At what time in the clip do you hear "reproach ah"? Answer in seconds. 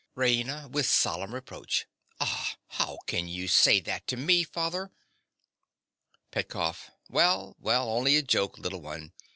1.31-2.55